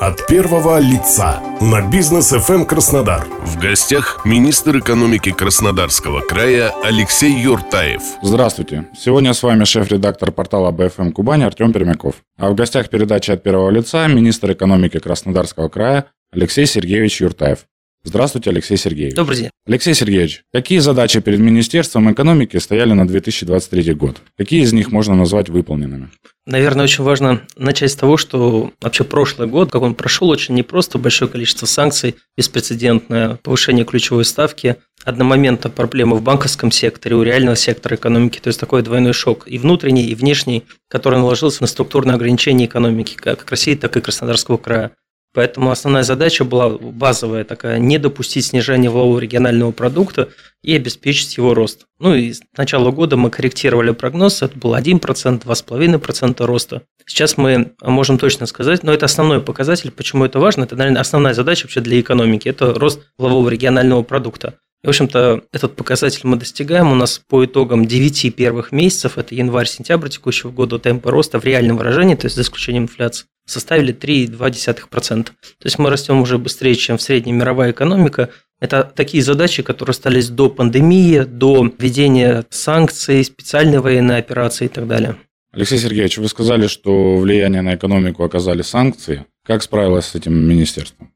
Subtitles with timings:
[0.00, 3.26] От первого лица на бизнес FM Краснодар.
[3.44, 8.02] В гостях министр экономики Краснодарского края Алексей Юртаев.
[8.22, 8.86] Здравствуйте.
[8.96, 12.14] Сегодня с вами шеф-редактор портала BFM Кубань Артем Пермяков.
[12.38, 17.66] А в гостях передачи от первого лица министр экономики Краснодарского края Алексей Сергеевич Юртаев.
[18.04, 19.14] Здравствуйте, Алексей Сергеевич.
[19.14, 19.50] Добрый день.
[19.66, 24.22] Алексей Сергеевич, какие задачи перед Министерством экономики стояли на 2023 год?
[24.36, 26.10] Какие из них можно назвать выполненными?
[26.46, 30.96] Наверное, очень важно начать с того, что вообще прошлый год, как он прошел, очень непросто,
[30.96, 37.96] большое количество санкций, беспрецедентное повышение ключевой ставки, одномоментно проблемы в банковском секторе, у реального сектора
[37.96, 42.64] экономики, то есть такой двойной шок и внутренний, и внешний, который наложился на структурные ограничения
[42.64, 44.92] экономики, как России, так и Краснодарского края.
[45.34, 50.30] Поэтому основная задача была базовая такая– не допустить снижения валового регионального продукта
[50.62, 51.86] и обеспечить его рост.
[51.98, 56.82] Ну и с начала года мы корректировали прогноз, это был 1%, 2,5% роста.
[57.06, 61.34] Сейчас мы можем точно сказать, но это основной показатель, почему это важно, это, наверное, основная
[61.34, 64.54] задача вообще для экономики– это рост валового регионального продукта.
[64.84, 66.92] В общем-то, этот показатель мы достигаем.
[66.92, 71.78] У нас по итогам 9 первых месяцев, это январь-сентябрь текущего года, темпы роста в реальном
[71.78, 75.24] выражении, то есть за исключением инфляции, составили 3,2%.
[75.24, 75.32] То
[75.64, 78.30] есть мы растем уже быстрее, чем в средней мировая экономика.
[78.60, 84.86] Это такие задачи, которые остались до пандемии, до введения санкций, специальной военной операции и так
[84.86, 85.16] далее.
[85.52, 89.26] Алексей Сергеевич, вы сказали, что влияние на экономику оказали санкции.
[89.44, 91.08] Как справилось с этим министерство?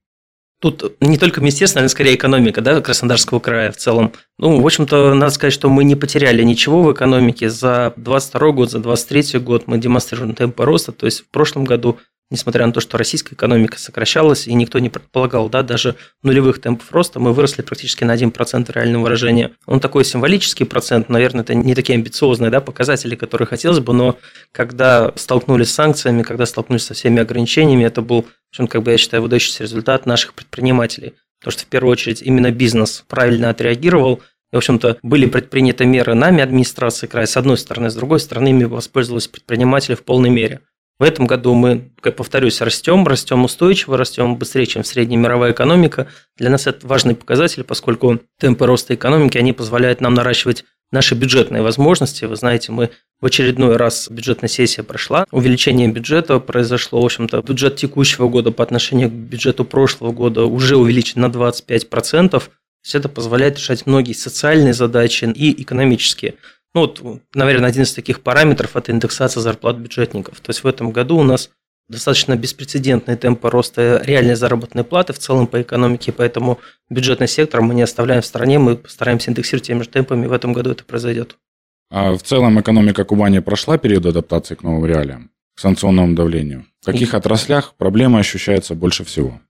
[0.63, 4.13] Тут не только министерство, наверное, скорее экономика да, Краснодарского края в целом.
[4.39, 7.51] Ну, в общем-то, надо сказать, что мы не потеряли ничего в экономике.
[7.51, 10.93] За 22 год, за 23 год мы демонстрируем темпы роста.
[10.93, 11.99] То есть в прошлом году
[12.33, 16.91] несмотря на то, что российская экономика сокращалась, и никто не предполагал, да, даже нулевых темпов
[16.91, 19.53] роста, мы выросли практически на 1% реального выражения.
[19.67, 24.19] Он такой символический процент, наверное, это не такие амбициозные да, показатели, которые хотелось бы, но
[24.51, 28.91] когда столкнулись с санкциями, когда столкнулись со всеми ограничениями, это был, в общем, как бы
[28.91, 31.15] я считаю, выдающийся результат наших предпринимателей.
[31.39, 34.23] Потому что в первую очередь именно бизнес правильно отреагировал,
[34.53, 38.49] и, в общем-то, были предприняты меры нами, администрации края, с одной стороны, с другой стороны,
[38.49, 40.61] ими воспользовались предприниматели в полной мере.
[41.03, 46.07] В этом году мы, как повторюсь, растем, растем устойчиво, растем быстрее, чем средняя мировая экономика.
[46.37, 51.61] Для нас это важный показатель, поскольку темпы роста экономики, они позволяют нам наращивать наши бюджетные
[51.61, 52.25] возможности.
[52.25, 52.91] Вы знаете, мы
[53.21, 55.27] в очередной раз бюджетная сессия прошла.
[55.33, 60.77] Увеличение бюджета произошло, в общем-то, бюджет текущего года по отношению к бюджету прошлого года уже
[60.77, 62.29] увеличен на 25%.
[62.31, 62.41] То
[62.85, 66.35] есть это позволяет решать многие социальные задачи и экономические.
[66.75, 67.03] Ну вот,
[67.35, 70.41] наверное, один из таких параметров– это индексация зарплат бюджетников.
[70.41, 71.51] То есть в этом году у нас
[71.89, 77.75] достаточно беспрецедентные темпы роста реальной заработной платы в целом по экономике, поэтому бюджетный сектор мы
[77.75, 81.37] не оставляем в стороне, мы постараемся индексировать теми же темпами, в этом году это произойдет.
[81.91, 86.65] А в целом экономика Кубани прошла период адаптации к новым реалиям, к санкционному давлению?
[86.81, 89.41] В каких отраслях проблемы ощущаются больше всего?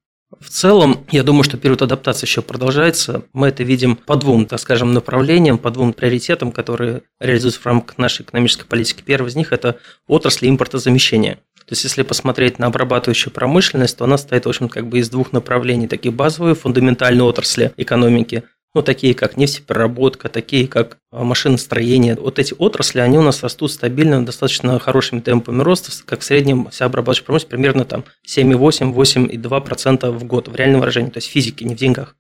[0.41, 3.25] В целом, я думаю, что период адаптации еще продолжается.
[3.33, 7.99] Мы это видим по двум, так скажем, направлениям, по двум приоритетам, которые реализуются в рамках
[7.99, 9.03] нашей экономической политики.
[9.05, 11.35] Первый из них– это отрасли импортозамещения.
[11.67, 15.11] То есть, если посмотреть на обрабатывающую промышленность, то она стоит, в общем, как бы из
[15.11, 15.87] двух направлений.
[15.87, 18.45] Такие базовые, фундаментальные отрасли экономики,
[18.75, 22.17] ну, такие как нефтепереработка, такие как а, машиностроение.
[22.17, 26.69] Вот эти отрасли, они у нас растут стабильно, достаточно хорошими темпами роста, как в среднем
[26.71, 31.75] вся обрабатывающая промышленность примерно там 7,8-8,2% в год в реальном выражении, то есть физики, не
[31.75, 32.17] в деньгах.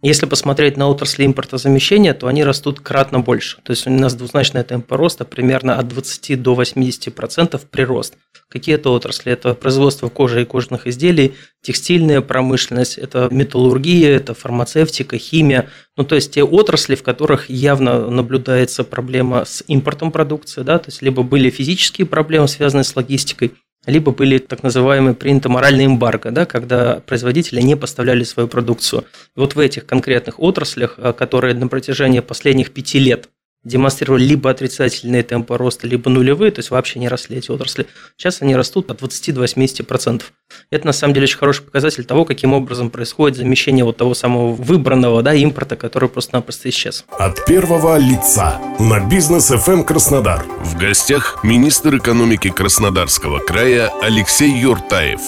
[0.00, 3.58] Если посмотреть на отрасли импортозамещения, то они растут кратно больше.
[3.64, 8.14] То есть у нас двузначная темпа роста примерно от 20 до 80% прирост.
[8.48, 9.32] Какие это отрасли?
[9.32, 15.68] Это производство кожи и кожаных изделий, текстильная промышленность, это металлургия, это фармацевтика, химия.
[15.96, 20.90] Ну, то есть те отрасли, в которых явно наблюдается проблема с импортом продукции, да, то
[20.90, 23.52] есть либо были физические проблемы, связанные с логистикой,
[23.86, 29.04] либо были так называемые приняты моральные эмбарго, да, когда производители не поставляли свою продукцию.
[29.36, 33.28] И вот в этих конкретных отраслях, э, которые на протяжении последних пяти лет
[33.64, 37.86] демонстрировали либо отрицательные темпы роста, либо нулевые, то есть вообще не росли эти отрасли.
[38.16, 40.22] Сейчас они растут от 20 до 80%.
[40.70, 44.52] Это на самом деле очень хороший показатель того, каким образом происходит замещение вот того самого
[44.52, 47.04] выбранного да, импорта, который просто-напросто исчез.
[47.10, 50.44] От первого лица на бизнес FM Краснодар.
[50.60, 55.20] В гостях министр экономики Краснодарского края Алексей Юртаев.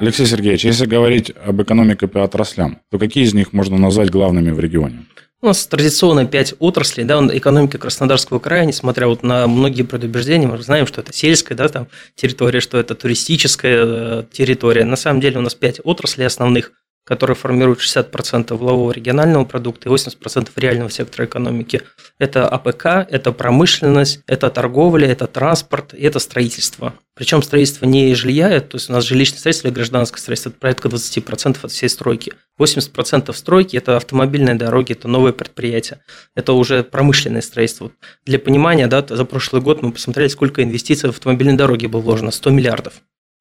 [0.00, 4.50] Алексей Сергеевич, если говорить об экономике по отраслям, то какие из них можно назвать главными
[4.50, 5.04] в регионе?
[5.44, 10.56] У нас традиционно пять отраслей, да, экономика Краснодарского края, несмотря вот на многие предубеждения, мы
[10.62, 14.86] знаем, что это сельская, да, там территория, что это туристическая э, территория.
[14.86, 16.72] На самом деле у нас пять отраслей основных.
[17.04, 21.82] Который формирует 60% валового регионального продукта и 80% реального сектора экономики.
[22.18, 26.94] Это АПК, это промышленность, это торговля, это транспорт и это строительство.
[27.14, 30.88] Причем строительство не жилья, то есть у нас жилищное строительство или гражданское строительство, это порядка
[30.88, 32.32] 20% от всей стройки.
[32.58, 36.00] 80% стройки– это автомобильные дороги, это новые предприятия,
[36.34, 37.92] это уже промышленное строительство.
[38.24, 42.30] Для понимания, да, за прошлый год мы посмотрели, сколько инвестиций в автомобильные дороги было вложено–
[42.32, 42.94] 100 миллиардов.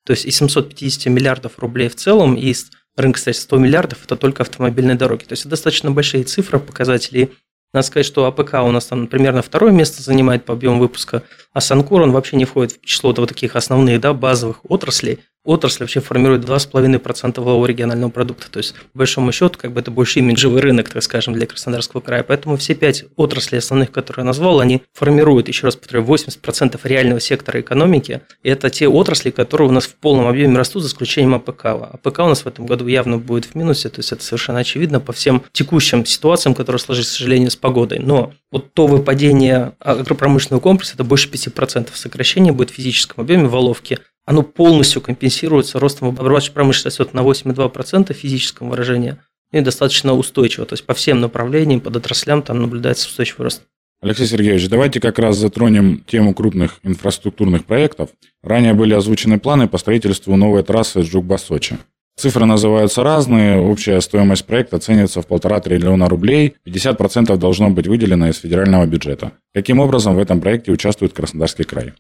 [0.06, 4.44] То есть из 750 миллиардов рублей в целом, из рынка, кстати, 100 миллиардов– это только
[4.44, 5.24] автомобильные дороги.
[5.24, 7.32] То есть это достаточно большие цифры, показатели.
[7.74, 11.24] Надо сказать, что АПК у нас там примерно второе место занимает по объему выпуска,
[11.54, 15.84] а санкур, он вообще не входит в число вот таких основных, да, базовых отраслей отрасль
[15.84, 18.50] вообще формирует 2,5% валового регионального продукта.
[18.50, 22.02] То есть, по большому счету, как бы это больше имиджевый рынок, так скажем, для Краснодарского
[22.02, 22.24] края.
[22.24, 27.20] Поэтому все пять отраслей основных, которые я назвал, они формируют, еще раз повторяю, 80% реального
[27.20, 28.22] сектора экономики.
[28.44, 31.66] И это те отрасли, которые у нас в полном объеме растут, за исключением АПК.
[31.66, 35.00] АПК у нас в этом году явно будет в минусе, то есть это совершенно очевидно
[35.00, 38.00] по всем текущим ситуациям, которые сложились, к сожалению, с погодой.
[38.00, 44.00] Но вот то выпадение агропромышленного комплекса, это больше 5% сокращения будет в физическом объеме валовки–
[44.26, 49.18] оно полностью компенсируется ростом обрабатывающей промышленности на 8,2% в физическом выражении
[49.52, 50.66] и достаточно устойчиво.
[50.66, 53.64] То есть по всем направлениям, подотраслям там наблюдается устойчивый рост.
[54.02, 58.10] Алексей Сергеевич, давайте как раз затронем тему крупных инфраструктурных проектов.
[58.42, 61.78] Ранее были озвучены планы по строительству новой трассы Джугба-Сочи.
[62.16, 68.30] Цифры называются разные, общая стоимость проекта оценивается в полтора триллиона рублей, 50% должно быть выделено
[68.30, 69.32] из федерального бюджета.
[69.54, 71.94] Каким образом в этом проекте участвует Краснодарский край?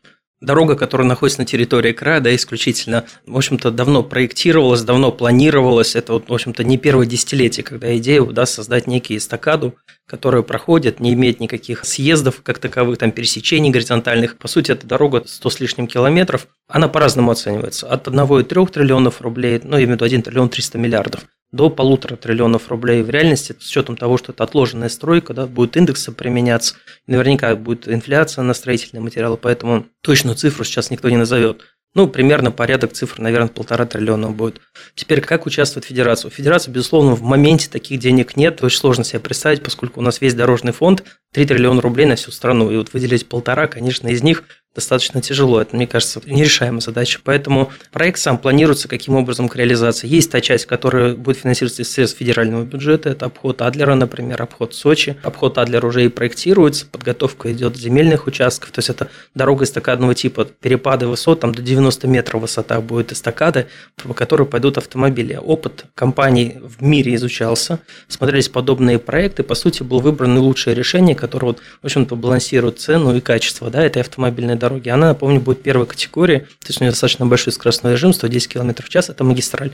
[0.44, 5.96] Дорога, которая находится на территории края, да, исключительно, в общем-то, давно проектировалась, давно планировалась.
[5.96, 9.76] Это, вот, в общем-то, не первое десятилетие, когда идея да, создать некий эстакаду,
[10.06, 14.38] которая проходит, не имеет никаких съездов как таковых, там, пересечений горизонтальных.
[14.38, 16.48] По сути, эта дорога 100 с лишним километров.
[16.68, 17.88] Она по-разному оценивается.
[17.88, 22.18] От 1,3 триллионов рублей, ну, я имею в виду 1 триллион 300 миллиардов, до полутора
[22.18, 26.76] триллионов рублей в реальности, с учетом того, что это отложенная стройка, да, будет индексы применяться,
[27.08, 31.62] наверняка будет инфляция на строительные материалы, поэтому точную цифру сейчас никто не назовет.
[31.96, 34.60] Ну, примерно порядок цифр, наверное, полтора триллиона будет.
[34.96, 36.30] Теперь, как участвует федерация?
[36.30, 38.64] У федерации, безусловно, в моменте таких денег нет.
[38.64, 41.04] Очень сложно себе представить, поскольку у нас весь дорожный фонд
[41.34, 42.72] 3 триллиона рублей на всю страну.
[42.72, 44.44] И вот выделить полтора, конечно, из них
[44.76, 45.62] достаточно тяжело.
[45.62, 47.20] Это, мне кажется, нерешаемая задача.
[47.24, 50.08] Поэтому проект сам планируется каким образом к реализации.
[50.08, 53.10] Есть та часть, которая будет финансироваться из средств федерального бюджета.
[53.10, 55.16] Это обход Адлера, например, обход Сочи.
[55.24, 58.72] Обход Адлера уже и проектируется, подготовка идет земельных участков.
[58.72, 63.68] То есть это дорога эстакадного типа, перепады высот, там до 90 метров высота будет эстакады,
[63.96, 65.40] по которой пойдут автомобили.
[65.42, 69.44] Опыт компаний в мире изучался, смотрелись подобные проекты.
[69.44, 73.84] По сути, было выбрано лучшее решение, которое, вот, в общем-то, балансирует цену и качество да,
[73.84, 74.90] этой автомобильной дороги.
[74.90, 78.84] Она, напомню, будет первой категории, то есть у нее достаточно большой скоростной режим, 110 км
[78.84, 79.72] в час, это магистраль.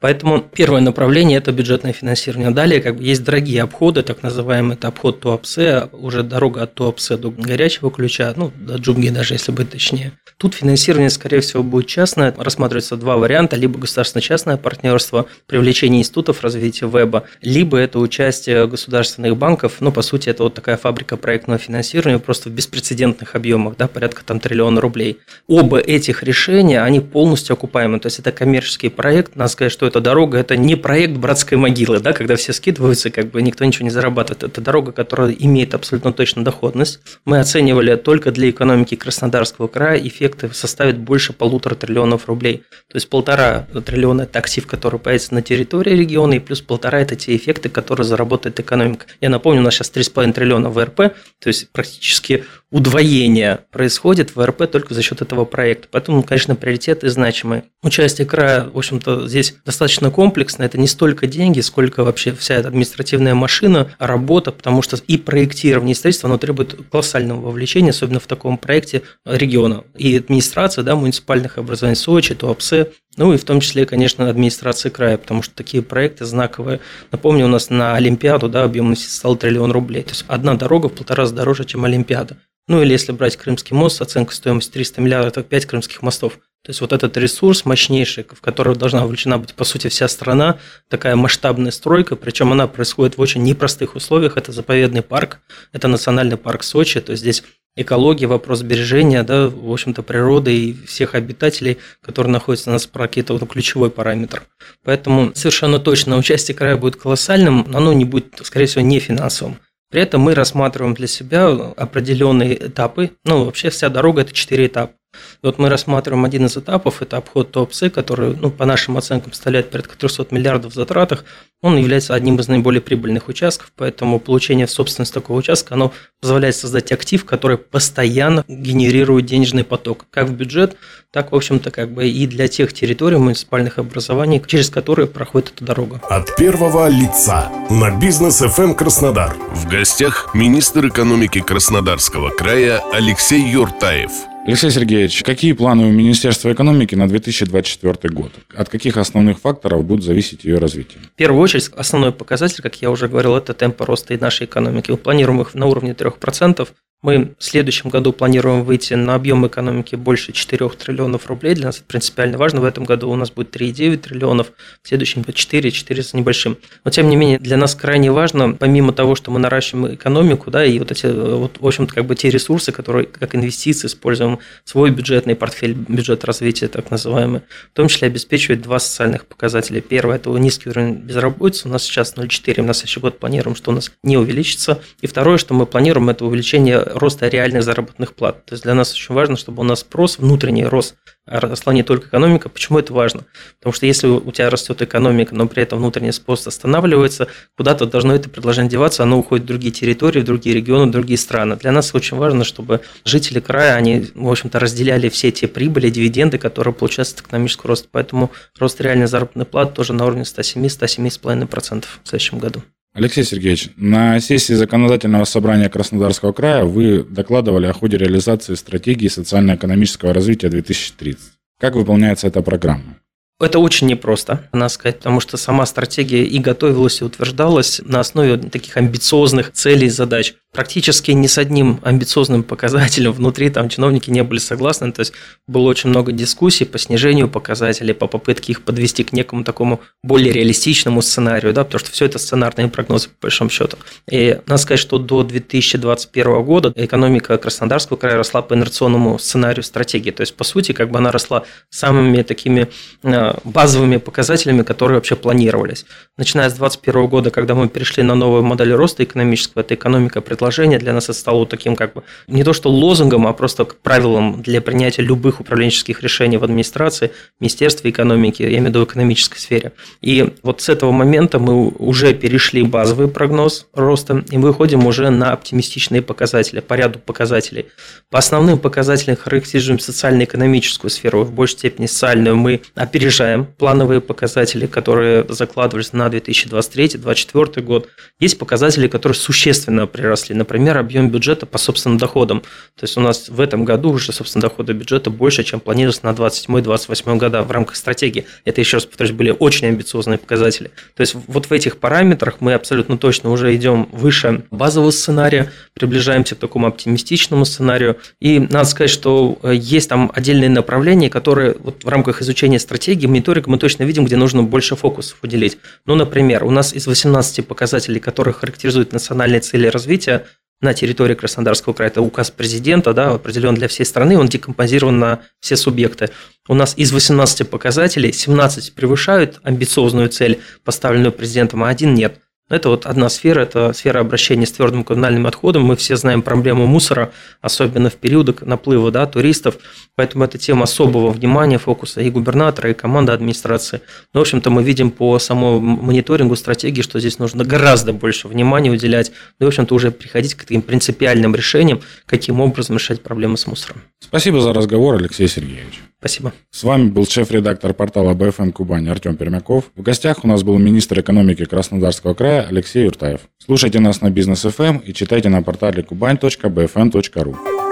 [0.00, 2.50] Поэтому первое направление– это бюджетное финансирование.
[2.50, 7.16] Далее как бы есть дорогие обходы, так называемый это обход Туапсе, уже дорога от Туапсе
[7.16, 10.12] до горячего ключа, ну, до Джумги даже, если быть точнее.
[10.36, 12.34] Тут финансирование, скорее всего, будет частное.
[12.36, 13.56] Рассматриваются два варианта.
[13.56, 19.76] Либо государственно-частное партнерство, привлечение институтов развития веба, либо это участие государственных банков.
[19.80, 24.23] Ну, по сути, это вот такая фабрика проектного финансирования просто в беспрецедентных объемах, да, порядка
[24.24, 25.18] там триллиона рублей.
[25.46, 28.00] Оба этих решения, они полностью окупаемы.
[28.00, 29.36] То есть это коммерческий проект.
[29.36, 33.30] Надо сказать, что эта дорога– это не проект братской могилы, да, когда все скидываются, как
[33.30, 34.42] бы никто ничего не зарабатывает.
[34.42, 37.00] Это дорога, которая имеет абсолютно точно доходность.
[37.24, 42.64] Мы оценивали только для экономики Краснодарского края эффекты составят больше полутора триллионов рублей.
[42.88, 47.16] То есть полтора триллиона– это актив, который появится на территории региона, и плюс полтора– это
[47.16, 49.06] те эффекты, которые заработает экономика.
[49.20, 51.12] Я напомню, у нас сейчас 3,5 триллиона в РП, то
[51.46, 52.44] есть практически
[52.74, 55.86] удвоение происходит в РП только за счет этого проекта.
[55.92, 57.62] Поэтому, конечно, приоритеты значимые.
[57.84, 60.64] Участие края, в общем-то, здесь достаточно комплексно.
[60.64, 65.92] Это не столько деньги, сколько вообще вся эта административная машина, работа, потому что и проектирование,
[65.92, 69.84] и строительство, оно требует колоссального вовлечения, особенно в таком проекте региона.
[69.96, 75.18] И администрация да, муниципальных образований Сочи, ТУАПСе, ну и в том числе, конечно, администрации края,
[75.18, 76.80] потому что такие проекты знаковые.
[77.12, 80.02] Напомню, у нас на Олимпиаду да, объем стал триллион рублей.
[80.02, 82.36] То есть одна дорога в полтора раза дороже, чем Олимпиада.
[82.66, 86.38] Ну или если брать Крымский мост с оценкой стоимости 300 миллиардов, это 5 крымских мостов.
[86.64, 90.58] То есть вот этот ресурс мощнейший, в который должна вовлечена быть, по сути, вся страна,
[90.88, 94.38] такая масштабная стройка, причем она происходит в очень непростых условиях.
[94.38, 95.40] Это заповедный парк,
[95.72, 97.44] это национальный парк Сочи, то есть здесь
[97.76, 103.34] экология, вопрос сбережения, да, в общем-то, природы и всех обитателей, которые находятся на парке, это
[103.34, 104.44] вот ключевой параметр.
[104.84, 109.58] Поэтому совершенно точно участие края будет колоссальным, но оно не будет, скорее всего, не финансовым.
[109.90, 113.12] При этом мы рассматриваем для себя определенные этапы.
[113.24, 114.94] Ну, вообще вся дорога– это четыре этапа.
[115.42, 119.70] Вот мы рассматриваем один из этапов, это обход Туапсе, который, ну, по нашим оценкам, составляет
[119.70, 121.24] порядка 300 миллиардов в затратах.
[121.62, 126.56] Он является одним из наиболее прибыльных участков, поэтому получение в собственность такого участка, оно позволяет
[126.56, 130.76] создать актив, который постоянно генерирует денежный поток, как в бюджет,
[131.10, 135.64] так, в общем-то, как бы и для тех территорий муниципальных образований, через которые проходит эта
[135.64, 136.00] дорога.
[136.08, 139.34] От первого лица на бизнес FM Краснодар.
[139.52, 144.10] В гостях министр экономики Краснодарского края Алексей Юртаев.
[144.46, 148.30] Алексей Сергеевич, какие планы у Министерства экономики на 2024 год?
[148.54, 150.98] От каких основных факторов будет зависеть ее развитие?
[151.02, 154.90] В первую очередь, основной показатель, как я уже говорил, это темп роста и нашей экономики.
[154.90, 156.68] Мы планируем их на уровне 3%.
[157.04, 161.54] Мы в следующем году планируем выйти на объем экономики больше 4 триллионов рублей.
[161.54, 162.62] Для нас это принципиально важно.
[162.62, 166.56] В этом году у нас будет 3,9 триллионов, в следующем по 4, 4 с небольшим.
[166.82, 170.64] Но тем не менее, для нас крайне важно, помимо того, что мы наращиваем экономику, да,
[170.64, 174.90] и вот эти, вот, в общем-то, как бы те ресурсы, которые как инвестиции используем, свой
[174.90, 179.82] бюджетный портфель, бюджет развития, так называемый, в том числе обеспечивает два социальных показателя.
[179.82, 183.72] Первое– это низкий уровень безработицы, у нас сейчас 0,4, у нас еще год планируем, что
[183.72, 184.80] у нас не увеличится.
[185.02, 188.44] И второе, что мы планируем, это увеличение роста реальных заработных плат.
[188.46, 190.94] То есть для нас очень важно, чтобы у нас спрос, внутренний рост,
[191.26, 192.48] росла не только экономика.
[192.48, 193.24] Почему это важно?
[193.58, 198.14] Потому что если у тебя растет экономика, но при этом внутренний спрос останавливается, куда-то должно
[198.14, 201.56] это предложение деваться, оно уходит в другие территории, в другие регионы, в другие страны.
[201.56, 206.38] Для нас очень важно, чтобы жители края, они, в общем-то, разделяли все те прибыли, дивиденды,
[206.38, 207.88] которые получаются от экономического роста.
[207.90, 212.62] Поэтому рост реальной заработной платы тоже на уровне 107-107,5% в следующем году.
[212.94, 220.14] Алексей Сергеевич, на сессии законодательного собрания Краснодарского края вы докладывали о ходе реализации стратегии социально-экономического
[220.14, 221.18] развития 2030.
[221.58, 223.00] Как выполняется эта программа?
[223.40, 228.36] Это очень непросто, надо сказать, потому что сама стратегия и готовилась, и утверждалась на основе
[228.36, 234.22] таких амбициозных целей и задач практически ни с одним амбициозным показателем внутри там чиновники не
[234.22, 234.92] были согласны.
[234.92, 235.12] То есть
[235.48, 240.32] было очень много дискуссий по снижению показателей, по попытке их подвести к некому такому более
[240.32, 243.76] реалистичному сценарию, да, потому что все это сценарные прогнозы по большому счету.
[244.08, 250.12] И надо сказать, что до 2021 года экономика Краснодарского края росла по инерционному сценарию стратегии.
[250.12, 252.68] То есть, по сути, как бы она росла самыми такими
[253.02, 255.84] э, базовыми показателями, которые вообще планировались.
[256.16, 260.43] Начиная с 2021 года, когда мы перешли на новую модель роста экономического, эта экономика предложила
[260.44, 264.42] предложение для нас это стало таким как бы не то что лозунгом, а просто правилом
[264.42, 269.72] для принятия любых управленческих решений в администрации, Министерстве экономики, я имею в виду экономической сфере.
[270.02, 275.32] И вот с этого момента мы уже перешли базовый прогноз роста, и выходим уже на
[275.32, 277.66] оптимистичные показатели, по ряду показателей.
[278.10, 285.24] По основным показателям характеризуем социально-экономическую сферу, в большей степени социальную мы опережаем плановые показатели, которые
[285.30, 287.88] закладывались на 2023-2024 год.
[288.20, 292.40] Есть показатели, которые существенно приросли Например, объем бюджета по собственным доходам.
[292.40, 296.10] То есть у нас в этом году уже, собственно, доходы бюджета больше, чем планировалось на
[296.10, 298.26] 27-28 года в рамках стратегии.
[298.44, 300.70] Это, еще раз повторюсь, были очень амбициозные показатели.
[300.96, 306.34] То есть вот в этих параметрах мы абсолютно точно уже идем выше базового сценария, приближаемся
[306.34, 307.98] к такому оптимистичному сценарию.
[308.20, 313.06] И надо сказать, что э, есть там отдельные направления, которые вот в рамках изучения стратегии,
[313.06, 315.58] мониторинга мы точно видим, где нужно больше фокусов уделить.
[315.86, 320.23] Ну, например, у нас из 18 показателей, которые характеризуют национальные цели развития,
[320.60, 321.90] на территории Краснодарского края.
[321.90, 326.10] Это указ президента, да, определен для всей страны, он декомпозирован на все субъекты.
[326.48, 332.20] У нас из 18 показателей 17 превышают амбициозную цель, поставленную президентом, а один нет.
[332.50, 335.64] Это вот одна сфера, это сфера обращения с твердым коммунальным отходом.
[335.64, 337.10] Мы все знаем проблему мусора,
[337.40, 339.56] особенно в периоды наплыва да, туристов.
[339.96, 343.80] Поэтому это тема особого внимания, фокуса и губернатора, и команды администрации.
[344.12, 348.70] Но, в общем-то, мы видим по самому мониторингу стратегии, что здесь нужно гораздо больше внимания
[348.70, 349.10] уделять.
[349.38, 353.80] Ну в общем-то, уже приходить к таким принципиальным решениям, каким образом решать проблемы с мусором.
[354.00, 355.80] Спасибо за разговор, Алексей Сергеевич.
[356.04, 356.34] Спасибо.
[356.50, 359.70] С вами был шеф-редактор портала БФМ Кубань Артем Пермяков.
[359.74, 363.20] В гостях у нас был министр экономики Краснодарского края Алексей Юртаев.
[363.38, 367.63] Слушайте нас на Бизнес ФМ и читайте на портале kuban.bfm.ru.